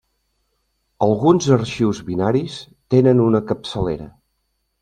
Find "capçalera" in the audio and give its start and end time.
3.53-4.13